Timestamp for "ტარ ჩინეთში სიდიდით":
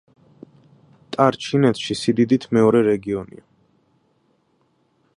1.15-2.49